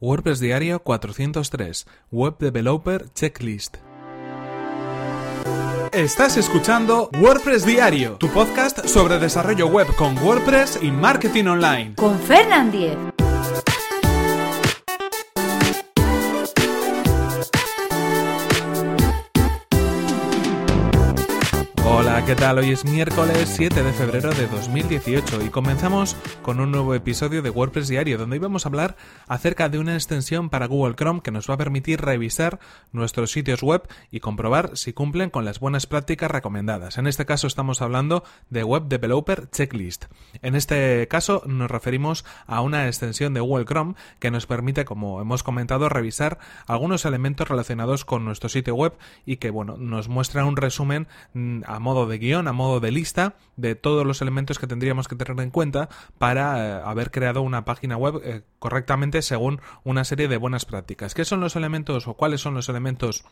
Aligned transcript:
WordPress 0.00 0.40
Diario 0.40 0.80
403 0.80 1.86
Web 2.10 2.36
Developer 2.38 3.08
Checklist. 3.14 3.78
Estás 5.92 6.36
escuchando 6.36 7.08
WordPress 7.18 7.64
Diario, 7.64 8.16
tu 8.16 8.28
podcast 8.28 8.86
sobre 8.86 9.18
desarrollo 9.18 9.68
web 9.68 9.86
con 9.96 10.18
WordPress 10.18 10.80
y 10.82 10.90
marketing 10.90 11.46
online. 11.46 11.94
Con 11.94 12.18
Fernand 12.18 12.72
Diez. 12.72 12.98
Hola, 21.98 22.22
¿qué 22.26 22.34
tal? 22.34 22.58
Hoy 22.58 22.72
es 22.72 22.84
miércoles 22.84 23.54
7 23.56 23.82
de 23.82 23.92
febrero 23.94 24.30
de 24.34 24.46
2018 24.48 25.42
y 25.46 25.48
comenzamos 25.48 26.14
con 26.42 26.60
un 26.60 26.70
nuevo 26.70 26.94
episodio 26.94 27.40
de 27.40 27.48
WordPress 27.48 27.88
Diario 27.88 28.18
donde 28.18 28.36
íbamos 28.36 28.66
a 28.66 28.68
hablar 28.68 28.96
acerca 29.28 29.70
de 29.70 29.78
una 29.78 29.94
extensión 29.94 30.50
para 30.50 30.66
Google 30.66 30.94
Chrome 30.94 31.22
que 31.22 31.30
nos 31.30 31.48
va 31.48 31.54
a 31.54 31.56
permitir 31.56 32.02
revisar 32.02 32.60
nuestros 32.92 33.32
sitios 33.32 33.62
web 33.62 33.88
y 34.10 34.20
comprobar 34.20 34.76
si 34.76 34.92
cumplen 34.92 35.30
con 35.30 35.46
las 35.46 35.58
buenas 35.58 35.86
prácticas 35.86 36.30
recomendadas. 36.30 36.98
En 36.98 37.06
este 37.06 37.24
caso 37.24 37.46
estamos 37.46 37.80
hablando 37.80 38.24
de 38.50 38.62
Web 38.62 38.88
Developer 38.88 39.48
Checklist. 39.50 40.04
En 40.42 40.54
este 40.54 41.08
caso 41.08 41.44
nos 41.46 41.70
referimos 41.70 42.26
a 42.46 42.60
una 42.60 42.88
extensión 42.88 43.32
de 43.32 43.40
Google 43.40 43.64
Chrome 43.64 43.94
que 44.18 44.30
nos 44.30 44.44
permite, 44.44 44.84
como 44.84 45.22
hemos 45.22 45.42
comentado, 45.42 45.88
revisar 45.88 46.40
algunos 46.66 47.06
elementos 47.06 47.48
relacionados 47.48 48.04
con 48.04 48.26
nuestro 48.26 48.50
sitio 48.50 48.74
web 48.74 48.92
y 49.24 49.38
que, 49.38 49.48
bueno, 49.48 49.78
nos 49.78 50.08
muestra 50.08 50.44
un 50.44 50.58
resumen 50.58 51.08
mm, 51.32 51.62
a 51.66 51.85
modo 51.86 52.06
de 52.06 52.18
guion, 52.18 52.48
a 52.48 52.52
modo 52.52 52.80
de 52.80 52.90
lista 52.90 53.36
de 53.54 53.76
todos 53.76 54.04
los 54.04 54.20
elementos 54.20 54.58
que 54.58 54.66
tendríamos 54.66 55.06
que 55.06 55.14
tener 55.14 55.40
en 55.40 55.50
cuenta 55.50 55.88
para 56.18 56.44
eh, 56.58 56.82
haber 56.84 57.12
creado 57.12 57.42
una 57.42 57.64
página 57.64 57.96
web 57.96 58.20
eh, 58.24 58.42
correctamente 58.58 59.22
según 59.22 59.60
una 59.84 60.02
serie 60.02 60.26
de 60.26 60.36
buenas 60.36 60.64
prácticas. 60.64 61.14
¿Qué 61.14 61.24
son 61.24 61.38
los 61.38 61.54
elementos 61.54 62.08
o 62.08 62.14
cuáles 62.14 62.40
son 62.40 62.54
los 62.54 62.68
elementos 62.68 63.24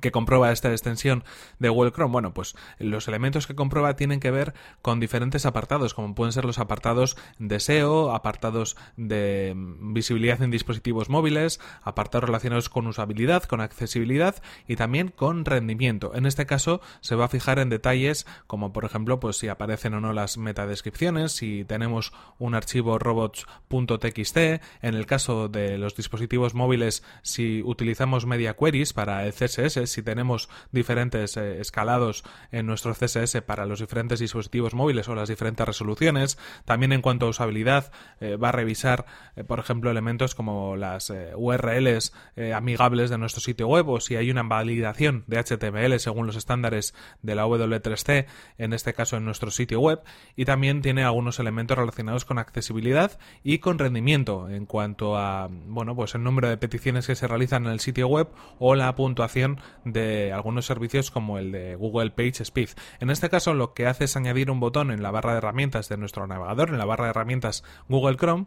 que 0.00 0.12
comprueba 0.12 0.52
esta 0.52 0.70
extensión 0.70 1.24
de 1.58 1.68
Google 1.68 1.92
Chrome? 1.92 2.12
Bueno, 2.12 2.34
pues 2.34 2.54
los 2.78 3.08
elementos 3.08 3.46
que 3.46 3.54
comprueba 3.54 3.96
tienen 3.96 4.20
que 4.20 4.30
ver 4.30 4.54
con 4.82 5.00
diferentes 5.00 5.46
apartados, 5.46 5.94
como 5.94 6.14
pueden 6.14 6.32
ser 6.32 6.44
los 6.44 6.58
apartados 6.58 7.16
de 7.38 7.60
SEO, 7.60 8.12
apartados 8.12 8.76
de 8.96 9.52
mm, 9.54 9.92
visibilidad 9.94 10.42
en 10.42 10.50
dispositivos 10.50 11.08
móviles, 11.08 11.60
apartados 11.82 12.24
relacionados 12.24 12.68
con 12.68 12.86
usabilidad, 12.86 13.44
con 13.44 13.60
accesibilidad 13.60 14.36
y 14.66 14.76
también 14.76 15.08
con 15.08 15.44
rendimiento. 15.44 16.12
En 16.14 16.26
este 16.26 16.46
caso 16.46 16.80
se 17.00 17.14
va 17.14 17.26
a 17.26 17.28
fijar 17.28 17.58
en 17.58 17.68
detalles 17.68 18.26
como 18.46 18.72
por 18.72 18.84
ejemplo 18.84 19.20
pues 19.20 19.36
si 19.36 19.48
aparecen 19.48 19.94
o 19.94 20.00
no 20.00 20.12
las 20.12 20.38
metadescripciones, 20.38 21.32
si 21.32 21.64
tenemos 21.64 22.12
un 22.38 22.54
archivo 22.54 22.98
robots.txt, 22.98 24.36
en 24.36 24.94
el 24.94 25.06
caso 25.06 25.48
de 25.48 25.78
los 25.78 25.96
dispositivos 25.96 26.54
móviles 26.54 27.02
si 27.22 27.62
utilizamos 27.62 28.26
media 28.26 28.54
queries 28.54 28.92
para 28.92 29.26
el 29.26 29.32
CSS 29.32 29.69
si 29.70 30.02
tenemos 30.02 30.48
diferentes 30.72 31.36
eh, 31.36 31.60
escalados 31.60 32.24
en 32.52 32.66
nuestro 32.66 32.94
CSS 32.94 33.42
para 33.42 33.66
los 33.66 33.80
diferentes 33.80 34.20
dispositivos 34.20 34.74
móviles 34.74 35.08
o 35.08 35.14
las 35.14 35.28
diferentes 35.28 35.66
resoluciones. 35.66 36.38
También 36.64 36.92
en 36.92 37.02
cuanto 37.02 37.26
a 37.26 37.30
usabilidad, 37.30 37.92
eh, 38.20 38.36
va 38.36 38.50
a 38.50 38.52
revisar, 38.52 39.06
eh, 39.36 39.44
por 39.44 39.58
ejemplo, 39.58 39.90
elementos 39.90 40.34
como 40.34 40.76
las 40.76 41.12
URLs 41.36 42.12
amigables 42.54 43.10
de 43.10 43.18
nuestro 43.18 43.40
sitio 43.40 43.68
web 43.68 43.88
o 43.88 44.00
si 44.00 44.16
hay 44.16 44.30
una 44.30 44.42
validación 44.42 45.24
de 45.26 45.38
HTML 45.38 45.98
según 45.98 46.26
los 46.26 46.36
estándares 46.36 46.94
de 47.22 47.34
la 47.34 47.46
W3C, 47.46 48.26
en 48.58 48.72
este 48.72 48.94
caso 48.94 49.16
en 49.16 49.24
nuestro 49.24 49.50
sitio 49.50 49.80
web. 49.80 50.00
Y 50.36 50.44
también 50.44 50.82
tiene 50.82 51.04
algunos 51.04 51.38
elementos 51.38 51.76
relacionados 51.76 52.24
con 52.24 52.38
accesibilidad 52.38 53.18
y 53.42 53.58
con 53.58 53.78
rendimiento 53.78 54.48
en 54.48 54.66
cuanto 54.66 55.16
a, 55.16 55.48
bueno, 55.50 55.94
pues 55.94 56.14
el 56.14 56.22
número 56.22 56.48
de 56.48 56.56
peticiones 56.56 57.06
que 57.06 57.14
se 57.14 57.26
realizan 57.26 57.66
en 57.66 57.72
el 57.72 57.80
sitio 57.80 58.08
web 58.08 58.28
o 58.58 58.74
la 58.74 58.94
puntuación 58.94 59.59
de 59.84 60.32
algunos 60.32 60.66
servicios 60.66 61.10
como 61.10 61.38
el 61.38 61.52
de 61.52 61.76
Google 61.76 62.10
Page 62.10 62.42
Speed. 62.42 62.70
En 63.00 63.10
este 63.10 63.28
caso 63.28 63.54
lo 63.54 63.74
que 63.74 63.86
hace 63.86 64.04
es 64.04 64.16
añadir 64.16 64.50
un 64.50 64.60
botón 64.60 64.90
en 64.90 65.02
la 65.02 65.10
barra 65.10 65.32
de 65.32 65.38
herramientas 65.38 65.88
de 65.88 65.96
nuestro 65.96 66.26
navegador, 66.26 66.70
en 66.70 66.78
la 66.78 66.84
barra 66.84 67.04
de 67.04 67.10
herramientas 67.10 67.64
Google 67.88 68.16
Chrome, 68.16 68.46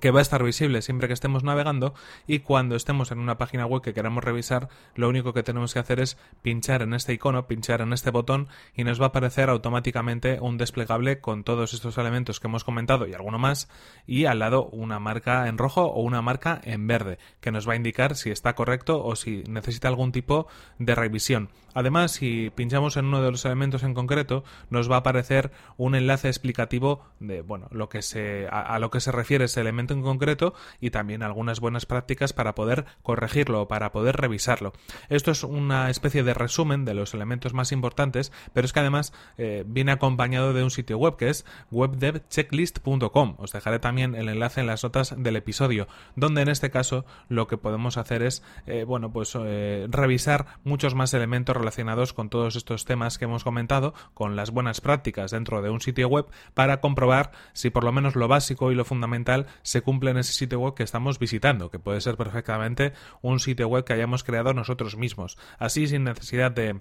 que 0.00 0.10
va 0.10 0.20
a 0.20 0.22
estar 0.22 0.42
visible 0.42 0.82
siempre 0.82 1.06
que 1.06 1.14
estemos 1.14 1.44
navegando 1.44 1.94
y 2.26 2.40
cuando 2.40 2.76
estemos 2.76 3.12
en 3.12 3.18
una 3.18 3.38
página 3.38 3.66
web 3.66 3.82
que 3.82 3.94
queramos 3.94 4.24
revisar, 4.24 4.68
lo 4.94 5.08
único 5.08 5.32
que 5.32 5.42
tenemos 5.42 5.74
que 5.74 5.80
hacer 5.80 6.00
es 6.00 6.16
pinchar 6.42 6.82
en 6.82 6.94
este 6.94 7.12
icono, 7.12 7.46
pinchar 7.46 7.82
en 7.82 7.92
este 7.92 8.10
botón 8.10 8.48
y 8.74 8.84
nos 8.84 9.00
va 9.00 9.06
a 9.06 9.08
aparecer 9.08 9.50
automáticamente 9.50 10.38
un 10.40 10.58
desplegable 10.58 11.20
con 11.20 11.44
todos 11.44 11.74
estos 11.74 11.98
elementos 11.98 12.40
que 12.40 12.48
hemos 12.48 12.64
comentado 12.64 13.06
y 13.06 13.14
alguno 13.14 13.38
más 13.38 13.68
y 14.06 14.24
al 14.24 14.38
lado 14.38 14.66
una 14.66 14.98
marca 14.98 15.48
en 15.48 15.58
rojo 15.58 15.84
o 15.84 16.02
una 16.02 16.22
marca 16.22 16.60
en 16.64 16.86
verde 16.86 17.18
que 17.40 17.52
nos 17.52 17.68
va 17.68 17.74
a 17.74 17.76
indicar 17.76 18.16
si 18.16 18.30
está 18.30 18.54
correcto 18.54 19.04
o 19.04 19.14
si 19.14 19.44
necesita 19.48 19.88
algún 19.88 20.12
tipo 20.12 20.46
de 20.78 20.94
revisión. 20.94 21.50
Además, 21.74 22.12
si 22.12 22.50
pinchamos 22.54 22.96
en 22.96 23.06
uno 23.06 23.22
de 23.22 23.30
los 23.30 23.44
elementos 23.44 23.82
en 23.82 23.94
concreto, 23.94 24.44
nos 24.70 24.90
va 24.90 24.96
a 24.96 24.98
aparecer 25.00 25.50
un 25.76 25.94
enlace 25.94 26.28
explicativo 26.28 27.04
de 27.20 27.42
bueno, 27.42 27.68
lo 27.70 27.88
que 27.88 28.02
se 28.02 28.48
a, 28.50 28.78
lo 28.78 28.90
que 28.90 29.00
se 29.00 29.12
refiere 29.12 29.46
ese 29.46 29.60
elemento 29.60 29.94
en 29.94 30.02
concreto 30.02 30.54
y 30.80 30.90
también 30.90 31.22
algunas 31.22 31.60
buenas 31.60 31.86
prácticas 31.86 32.32
para 32.32 32.54
poder 32.54 32.84
corregirlo 33.02 33.62
o 33.62 33.68
para 33.68 33.92
poder 33.92 34.16
revisarlo. 34.16 34.72
Esto 35.08 35.30
es 35.30 35.44
una 35.44 35.90
especie 35.90 36.22
de 36.22 36.34
resumen 36.34 36.84
de 36.84 36.94
los 36.94 37.14
elementos 37.14 37.54
más 37.54 37.72
importantes, 37.72 38.32
pero 38.52 38.64
es 38.64 38.72
que 38.72 38.80
además 38.80 39.12
eh, 39.38 39.64
viene 39.66 39.92
acompañado 39.92 40.52
de 40.52 40.62
un 40.62 40.70
sitio 40.70 40.98
web 40.98 41.16
que 41.16 41.28
es 41.28 41.44
webdevchecklist.com. 41.70 43.36
Os 43.38 43.52
dejaré 43.52 43.78
también 43.78 44.14
el 44.14 44.28
enlace 44.28 44.60
en 44.60 44.66
las 44.66 44.82
notas 44.82 45.14
del 45.16 45.36
episodio, 45.36 45.88
donde 46.16 46.42
en 46.42 46.48
este 46.48 46.70
caso 46.70 47.04
lo 47.28 47.46
que 47.46 47.56
podemos 47.56 47.96
hacer 47.96 48.22
es, 48.22 48.42
eh, 48.66 48.84
bueno, 48.84 49.12
pues 49.12 49.36
eh, 49.38 49.86
revisar 49.90 50.46
muchos 50.64 50.94
más 50.94 51.14
elementos 51.14 51.56
relacionados 51.62 52.12
con 52.12 52.28
todos 52.28 52.56
estos 52.56 52.84
temas 52.84 53.18
que 53.18 53.24
hemos 53.24 53.44
comentado, 53.44 53.94
con 54.14 54.36
las 54.36 54.50
buenas 54.50 54.80
prácticas 54.80 55.30
dentro 55.30 55.62
de 55.62 55.70
un 55.70 55.80
sitio 55.80 56.08
web 56.08 56.26
para 56.54 56.80
comprobar 56.80 57.30
si 57.52 57.70
por 57.70 57.84
lo 57.84 57.92
menos 57.92 58.16
lo 58.16 58.28
básico 58.28 58.70
y 58.70 58.74
lo 58.74 58.84
fundamental 58.84 59.46
se 59.62 59.80
cumple 59.80 60.10
en 60.10 60.18
ese 60.18 60.32
sitio 60.32 60.60
web 60.60 60.74
que 60.74 60.82
estamos 60.82 61.18
visitando, 61.18 61.70
que 61.70 61.78
puede 61.78 62.00
ser 62.00 62.16
perfectamente 62.16 62.92
un 63.22 63.40
sitio 63.40 63.68
web 63.68 63.84
que 63.84 63.92
hayamos 63.92 64.24
creado 64.24 64.52
nosotros 64.52 64.96
mismos. 64.96 65.38
Así, 65.58 65.86
sin 65.86 66.04
necesidad 66.04 66.50
de 66.50 66.80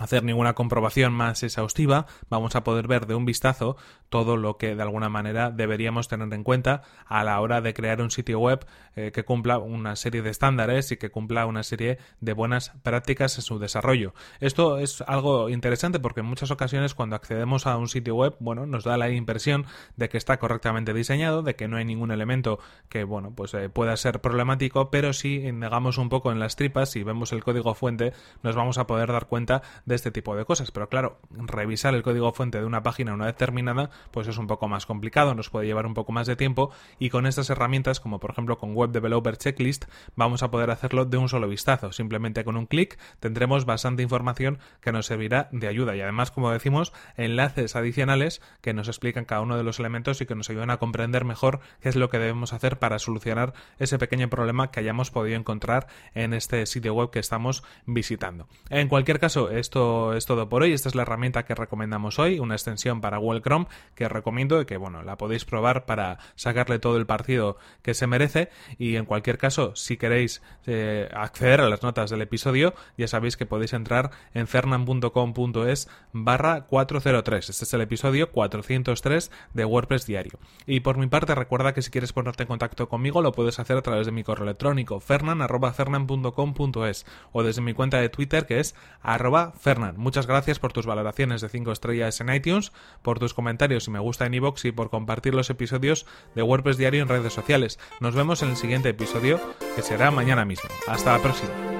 hacer 0.00 0.24
ninguna 0.24 0.54
comprobación 0.54 1.12
más 1.12 1.42
exhaustiva, 1.42 2.06
vamos 2.28 2.56
a 2.56 2.64
poder 2.64 2.86
ver 2.88 3.06
de 3.06 3.14
un 3.14 3.24
vistazo 3.24 3.76
todo 4.08 4.36
lo 4.36 4.56
que 4.56 4.74
de 4.74 4.82
alguna 4.82 5.08
manera 5.08 5.50
deberíamos 5.50 6.08
tener 6.08 6.32
en 6.32 6.44
cuenta 6.44 6.82
a 7.06 7.24
la 7.24 7.40
hora 7.40 7.60
de 7.60 7.74
crear 7.74 8.00
un 8.00 8.10
sitio 8.10 8.38
web 8.38 8.66
eh, 8.96 9.12
que 9.12 9.24
cumpla 9.24 9.58
una 9.58 9.96
serie 9.96 10.22
de 10.22 10.30
estándares 10.30 10.90
y 10.92 10.96
que 10.96 11.10
cumpla 11.10 11.46
una 11.46 11.62
serie 11.62 11.98
de 12.20 12.32
buenas 12.32 12.70
prácticas 12.82 13.36
en 13.36 13.42
su 13.42 13.58
desarrollo. 13.58 14.14
Esto 14.40 14.78
es 14.78 15.02
algo 15.02 15.48
interesante 15.50 16.00
porque 16.00 16.20
en 16.20 16.26
muchas 16.26 16.50
ocasiones 16.50 16.94
cuando 16.94 17.16
accedemos 17.16 17.66
a 17.66 17.76
un 17.76 17.88
sitio 17.88 18.14
web, 18.14 18.36
bueno, 18.40 18.66
nos 18.66 18.84
da 18.84 18.96
la 18.96 19.10
impresión 19.10 19.66
de 19.96 20.08
que 20.08 20.18
está 20.18 20.38
correctamente 20.38 20.94
diseñado, 20.94 21.42
de 21.42 21.54
que 21.54 21.68
no 21.68 21.76
hay 21.76 21.84
ningún 21.84 22.10
elemento 22.10 22.58
que, 22.88 23.04
bueno, 23.04 23.32
pues 23.34 23.54
eh, 23.54 23.68
pueda 23.68 23.96
ser 23.96 24.20
problemático, 24.20 24.90
pero 24.90 25.12
si 25.12 25.36
indagamos 25.46 25.98
un 25.98 26.08
poco 26.08 26.32
en 26.32 26.38
las 26.38 26.56
tripas 26.56 26.96
y 26.96 27.02
vemos 27.02 27.32
el 27.32 27.44
código 27.44 27.74
fuente, 27.74 28.12
nos 28.42 28.56
vamos 28.56 28.78
a 28.78 28.86
poder 28.86 29.12
dar 29.12 29.26
cuenta 29.26 29.62
de 29.88 29.94
este 29.94 30.10
tipo 30.10 30.36
de 30.36 30.44
cosas. 30.44 30.70
Pero 30.70 30.88
claro, 30.88 31.18
revisar 31.30 31.94
el 31.94 32.02
código 32.02 32.32
fuente 32.32 32.58
de 32.60 32.64
una 32.64 32.82
página 32.82 33.14
una 33.14 33.26
vez 33.26 33.36
terminada, 33.36 33.90
pues 34.12 34.28
es 34.28 34.38
un 34.38 34.46
poco 34.46 34.68
más 34.68 34.86
complicado, 34.86 35.34
nos 35.34 35.50
puede 35.50 35.66
llevar 35.66 35.86
un 35.86 35.94
poco 35.94 36.12
más 36.12 36.26
de 36.26 36.36
tiempo 36.36 36.70
y 36.98 37.10
con 37.10 37.26
estas 37.26 37.50
herramientas, 37.50 38.00
como 38.00 38.20
por 38.20 38.30
ejemplo 38.30 38.58
con 38.58 38.74
Web 38.74 38.90
Developer 38.90 39.36
Checklist, 39.36 39.86
vamos 40.14 40.42
a 40.42 40.50
poder 40.50 40.70
hacerlo 40.70 41.04
de 41.04 41.16
un 41.16 41.28
solo 41.28 41.48
vistazo. 41.48 41.92
Simplemente 41.92 42.44
con 42.44 42.56
un 42.56 42.66
clic 42.66 42.98
tendremos 43.20 43.64
bastante 43.64 44.02
información 44.02 44.58
que 44.80 44.92
nos 44.92 45.06
servirá 45.06 45.48
de 45.52 45.66
ayuda 45.66 45.96
y 45.96 46.00
además, 46.00 46.30
como 46.30 46.50
decimos, 46.50 46.92
enlaces 47.16 47.74
adicionales 47.74 48.42
que 48.60 48.74
nos 48.74 48.88
explican 48.88 49.24
cada 49.24 49.40
uno 49.40 49.56
de 49.56 49.64
los 49.64 49.80
elementos 49.80 50.20
y 50.20 50.26
que 50.26 50.34
nos 50.34 50.50
ayudan 50.50 50.70
a 50.70 50.76
comprender 50.76 51.24
mejor 51.24 51.60
qué 51.80 51.88
es 51.88 51.96
lo 51.96 52.10
que 52.10 52.18
debemos 52.18 52.52
hacer 52.52 52.78
para 52.78 52.98
solucionar 52.98 53.54
ese 53.78 53.98
pequeño 53.98 54.28
problema 54.28 54.70
que 54.70 54.80
hayamos 54.80 55.10
podido 55.10 55.36
encontrar 55.36 55.86
en 56.14 56.34
este 56.34 56.66
sitio 56.66 56.94
web 56.94 57.10
que 57.10 57.18
estamos 57.18 57.64
visitando. 57.86 58.48
En 58.70 58.88
cualquier 58.88 59.18
caso, 59.18 59.50
esto 59.50 59.77
es 60.14 60.26
todo 60.26 60.48
por 60.48 60.62
hoy. 60.62 60.72
Esta 60.72 60.88
es 60.88 60.94
la 60.94 61.02
herramienta 61.02 61.44
que 61.44 61.54
recomendamos 61.54 62.18
hoy, 62.18 62.38
una 62.38 62.54
extensión 62.54 63.00
para 63.00 63.18
Google 63.18 63.42
Chrome 63.42 63.66
que 63.94 64.08
recomiendo 64.08 64.60
y 64.60 64.66
que 64.66 64.76
bueno, 64.76 65.02
la 65.02 65.16
podéis 65.16 65.44
probar 65.44 65.86
para 65.86 66.18
sacarle 66.34 66.78
todo 66.78 66.96
el 66.96 67.06
partido 67.06 67.56
que 67.82 67.94
se 67.94 68.06
merece. 68.06 68.50
Y 68.78 68.96
en 68.96 69.04
cualquier 69.04 69.38
caso, 69.38 69.74
si 69.76 69.96
queréis 69.96 70.42
eh, 70.66 71.08
acceder 71.12 71.60
a 71.60 71.68
las 71.68 71.82
notas 71.82 72.10
del 72.10 72.22
episodio, 72.22 72.74
ya 72.96 73.08
sabéis 73.08 73.36
que 73.36 73.46
podéis 73.46 73.72
entrar 73.72 74.10
en 74.34 74.46
fernan.com.es 74.46 75.88
barra 76.12 76.66
403. 76.66 77.50
Este 77.50 77.64
es 77.64 77.74
el 77.74 77.80
episodio 77.80 78.30
403 78.30 79.30
de 79.54 79.64
WordPress 79.64 80.06
Diario. 80.06 80.38
Y 80.66 80.80
por 80.80 80.98
mi 80.98 81.06
parte, 81.06 81.34
recuerda 81.34 81.74
que 81.74 81.82
si 81.82 81.90
quieres 81.90 82.12
ponerte 82.12 82.44
en 82.44 82.48
contacto 82.48 82.88
conmigo, 82.88 83.22
lo 83.22 83.32
puedes 83.32 83.58
hacer 83.58 83.76
a 83.76 83.82
través 83.82 84.06
de 84.06 84.12
mi 84.12 84.24
correo 84.24 84.44
electrónico 84.44 85.00
fernan.fernan.com.es 85.00 87.06
o 87.32 87.42
desde 87.42 87.62
mi 87.62 87.74
cuenta 87.74 88.00
de 88.00 88.08
Twitter 88.08 88.46
que 88.46 88.60
es 88.60 88.76
arroba 89.02 89.52
Fernán, 89.58 89.96
muchas 89.98 90.26
gracias 90.26 90.58
por 90.58 90.72
tus 90.72 90.86
valoraciones 90.86 91.40
de 91.40 91.48
5 91.48 91.72
estrellas 91.72 92.20
en 92.20 92.32
iTunes, 92.32 92.72
por 93.02 93.18
tus 93.18 93.34
comentarios 93.34 93.88
y 93.88 93.90
me 93.90 93.98
gusta 93.98 94.26
en 94.26 94.34
iVoox 94.34 94.64
y 94.64 94.72
por 94.72 94.90
compartir 94.90 95.34
los 95.34 95.50
episodios 95.50 96.06
de 96.34 96.42
WordPress 96.42 96.78
Diario 96.78 97.02
en 97.02 97.08
redes 97.08 97.32
sociales. 97.32 97.78
Nos 98.00 98.14
vemos 98.14 98.42
en 98.42 98.50
el 98.50 98.56
siguiente 98.56 98.90
episodio, 98.90 99.40
que 99.76 99.82
será 99.82 100.10
mañana 100.10 100.44
mismo. 100.44 100.70
Hasta 100.86 101.12
la 101.12 101.22
próxima. 101.22 101.77